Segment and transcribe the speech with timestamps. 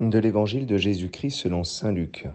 [0.00, 2.26] De l'Évangile de Jésus-Christ selon Saint Luc.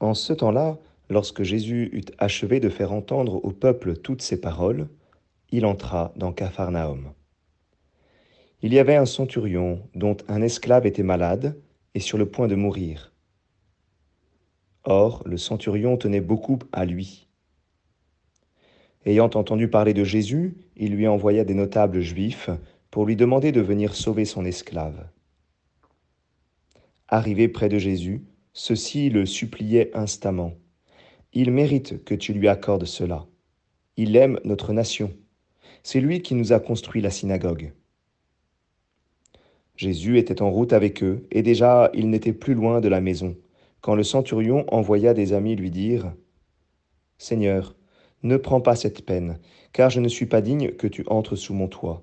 [0.00, 0.78] En ce temps-là,
[1.10, 4.88] lorsque Jésus eut achevé de faire entendre au peuple toutes ces paroles,
[5.50, 7.12] il entra dans Capharnaüm.
[8.62, 11.60] Il y avait un centurion dont un esclave était malade
[11.94, 13.12] et sur le point de mourir.
[14.84, 17.28] Or, le centurion tenait beaucoup à lui.
[19.04, 22.48] Ayant entendu parler de Jésus, il lui envoya des notables juifs
[22.90, 25.06] pour lui demander de venir sauver son esclave.
[27.14, 30.54] Arrivé près de Jésus, ceux-ci le suppliaient instamment.
[31.32, 33.28] Il mérite que tu lui accordes cela.
[33.96, 35.12] Il aime notre nation.
[35.84, 37.72] C'est lui qui nous a construit la synagogue.
[39.76, 43.36] Jésus était en route avec eux, et déjà il n'était plus loin de la maison,
[43.80, 46.12] quand le centurion envoya des amis lui dire
[47.16, 47.76] Seigneur,
[48.24, 49.38] ne prends pas cette peine,
[49.72, 52.02] car je ne suis pas digne que tu entres sous mon toit.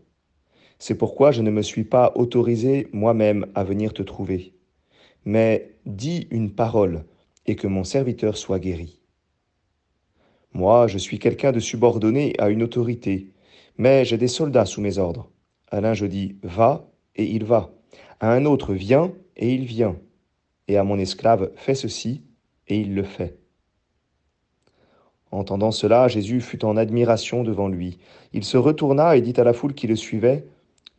[0.80, 4.54] C'est pourquoi je ne me suis pas autorisé moi-même à venir te trouver.
[5.26, 7.06] Mais dis une parole,
[7.46, 9.02] et que mon serviteur soit guéri.
[10.54, 13.32] Moi, je suis quelqu'un de subordonné à une autorité,
[13.78, 15.30] mais j'ai des soldats sous mes ordres.
[15.70, 17.72] À l'un je dis Va, et il va.
[18.20, 19.96] À un autre, viens, et il vient.
[20.68, 22.24] Et à mon esclave, fais ceci,
[22.68, 23.38] et il le fait.
[25.32, 28.00] Entendant cela, Jésus fut en admiration devant lui.
[28.34, 30.46] Il se retourna et dit à la foule qui le suivait,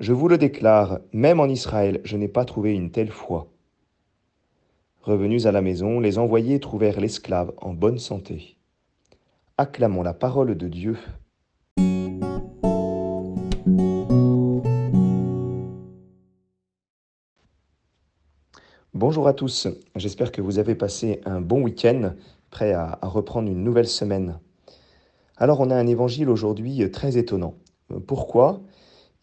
[0.00, 3.51] Je vous le déclare, même en Israël, je n'ai pas trouvé une telle foi.
[5.02, 8.56] Revenus à la maison, les envoyés trouvèrent l'esclave en bonne santé.
[9.58, 10.96] Acclamons la parole de Dieu.
[18.94, 22.12] Bonjour à tous, j'espère que vous avez passé un bon week-end,
[22.50, 24.38] prêt à, reprendre une nouvelle semaine.
[25.36, 27.54] Alors on a un évangile aujourd'hui très étonnant.
[28.06, 28.60] Pourquoi?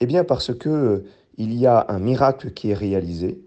[0.02, 1.06] Eh bien parce que
[1.38, 3.40] il y a un miracle qui est réalisé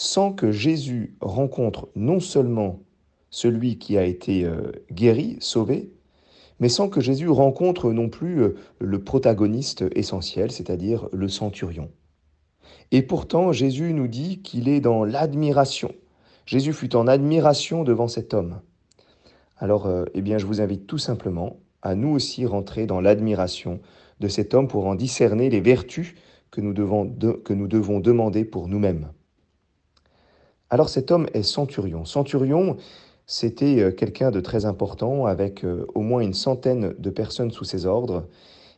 [0.00, 2.78] sans que Jésus rencontre non seulement
[3.30, 5.90] celui qui a été euh, guéri, sauvé,
[6.60, 11.90] mais sans que Jésus rencontre non plus euh, le protagoniste essentiel, c'est-à-dire le centurion.
[12.92, 15.92] Et pourtant, Jésus nous dit qu'il est dans l'admiration.
[16.46, 18.60] Jésus fut en admiration devant cet homme.
[19.56, 23.80] Alors, euh, eh bien, je vous invite tout simplement à nous aussi rentrer dans l'admiration
[24.20, 26.14] de cet homme pour en discerner les vertus
[26.52, 27.12] que nous devons,
[27.44, 29.08] que nous devons demander pour nous-mêmes.
[30.70, 32.04] Alors cet homme est centurion.
[32.04, 32.76] Centurion,
[33.26, 37.64] c'était euh, quelqu'un de très important avec euh, au moins une centaine de personnes sous
[37.64, 38.26] ses ordres.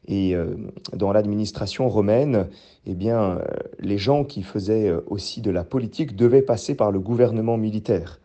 [0.07, 0.55] Et euh,
[0.93, 2.49] dans l'administration romaine,
[2.87, 3.41] eh bien,
[3.79, 8.19] les gens qui faisaient aussi de la politique devaient passer par le gouvernement militaire.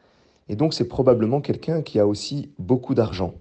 [0.48, 3.34] Et donc c'est probablement quelqu'un qui a aussi beaucoup d'argent.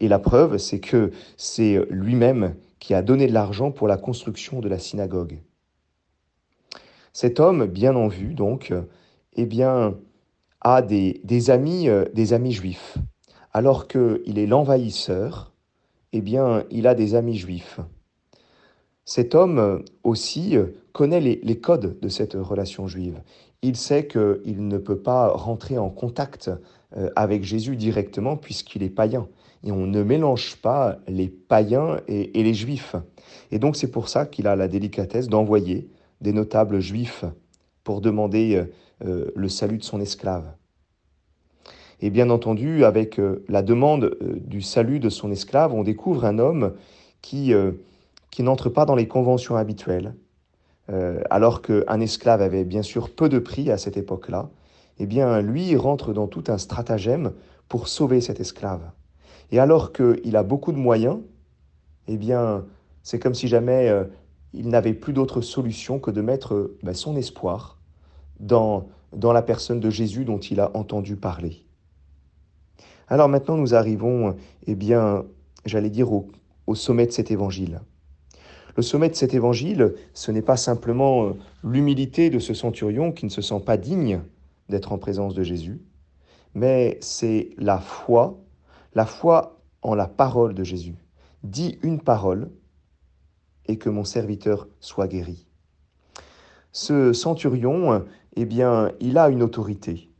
[0.00, 4.60] Et la preuve, c'est que c'est lui-même qui a donné de l'argent pour la construction
[4.60, 5.38] de la synagogue.
[7.12, 8.72] Cet homme, bien en vue, donc,
[9.36, 9.94] eh bien,
[10.60, 12.96] a des, amis, des amis juifs,
[13.52, 15.52] alors qu'il est l'envahisseur
[16.16, 17.80] eh bien, il a des amis juifs.
[19.04, 20.56] Cet homme aussi
[20.92, 23.20] connaît les, codes de cette relation juive.
[23.62, 26.50] Il sait qu'il ne peut pas rentrer en contact
[26.96, 29.26] euh, avec Jésus directement puisqu'il est païen.
[29.64, 32.94] Et on ne mélange pas les païens et, les juifs.
[33.50, 35.88] Et donc c'est pour ça qu'il a la délicatesse d'envoyer
[36.20, 37.24] des notables juifs
[37.84, 38.64] pour demander
[39.04, 40.54] euh, le salut de son esclave.
[42.00, 46.24] Et bien entendu, avec euh, la demande euh, du salut de son esclave, on découvre
[46.24, 46.74] un homme
[47.22, 47.72] qui, euh,
[48.30, 50.14] qui n'entre pas dans les conventions habituelles.
[51.30, 54.50] alors qu'un esclave avait bien sûr peu de prix à cette époque-là,
[54.98, 57.32] eh bien lui rentre dans tout un stratagème
[57.70, 58.82] pour sauver cet esclave.
[59.50, 61.20] Et alors qu'il a beaucoup de moyens,
[62.06, 62.66] eh bien
[63.02, 63.90] c'est comme si jamais
[64.54, 67.78] il n'avait plus d'autre solution que de mettre ben, son espoir
[68.40, 71.64] dans, dans la personne de Jésus dont il a entendu parler.
[73.08, 75.24] Alors maintenant, nous arrivons, eh bien,
[75.66, 77.80] j'allais dire, au, sommet de cet évangile.
[78.76, 83.24] Le sommet de cet évangile, ce n'est pas simplement euh, l'humilité de ce centurion qui
[83.24, 84.20] ne se sent pas digne
[84.68, 85.80] d'être en présence de Jésus,
[86.54, 88.40] mais c'est la foi,
[88.94, 90.96] la foi en la parole de Jésus.
[91.42, 92.50] Dis une parole
[93.66, 95.46] et que mon serviteur soit guéri.
[96.72, 98.04] Ce centurion,
[98.36, 100.10] eh bien, il a une autorité.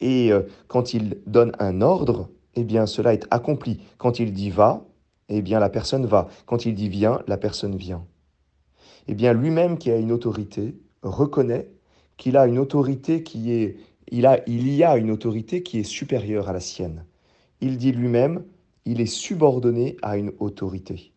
[0.00, 3.80] Et euh, quand il donne un ordre, eh bien cela est accompli.
[3.98, 4.84] Quand il dit va,
[5.28, 6.28] eh bien la personne va.
[6.46, 8.04] Quand il dit viens, la personne vient.
[9.06, 11.70] Eh bien lui-même qui a une autorité reconnaît
[12.16, 13.76] qu'il a une autorité qui est
[14.10, 17.04] il a il y a une autorité qui est supérieure à la sienne.
[17.60, 18.44] Il dit lui-même,
[18.84, 21.12] il est subordonné à une autorité.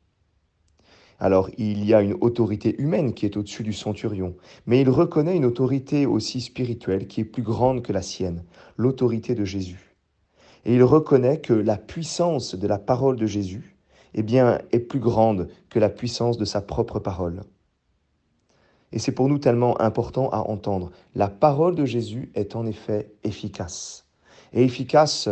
[1.22, 4.36] Alors il y a une autorité humaine qui est au-dessus du centurion,
[4.66, 8.44] mais il reconnaît une autorité aussi spirituelle qui est plus grande que la sienne,
[8.76, 9.96] l'autorité de Jésus.
[10.66, 13.78] Et il reconnaît que la puissance de la parole de Jésus
[14.16, 17.44] eh bien, est plus grande que la puissance de sa propre parole.
[18.92, 20.92] Et c'est pour nous tellement important à entendre.
[21.14, 24.08] La parole de Jésus est en effet efficace.
[24.54, 25.30] Et efficace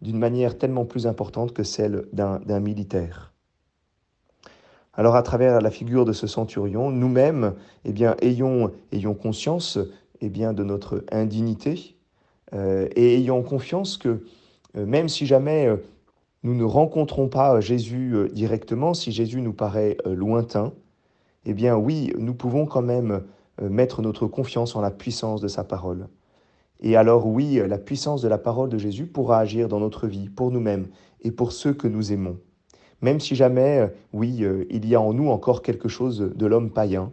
[0.00, 3.31] d'une manière tellement plus importante que celle d'un militaire.
[4.94, 7.54] Alors à travers la figure de ce centurion, nous-mêmes,
[7.84, 9.78] eh bien, ayons, ayons conscience
[10.20, 11.96] eh bien, de notre indignité
[12.54, 14.22] euh, et ayons confiance que
[14.76, 15.76] euh, même si jamais euh,
[16.42, 20.72] nous ne rencontrons pas Jésus directement, si Jésus nous paraît lointain,
[21.46, 23.22] eh bien oui, nous pouvons quand même
[23.60, 26.08] mettre notre confiance en la puissance de sa parole.
[26.80, 30.28] Et alors oui, la puissance de la parole de Jésus pourra agir dans notre vie,
[30.28, 30.88] pour nous-mêmes
[31.20, 32.38] et pour ceux que nous aimons.
[33.02, 36.46] Même si jamais, euh, oui, euh, il y a en nous encore quelque chose de
[36.46, 37.12] l'homme païen,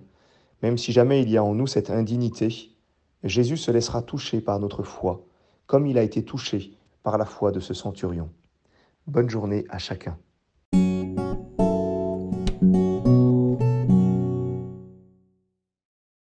[0.61, 2.69] même si jamais il y a en nous cette indignité,
[3.23, 5.25] Jésus se laissera toucher par notre foi,
[5.65, 8.29] comme il a été touché par la foi de ce centurion.
[9.07, 10.17] Bonne journée à chacun.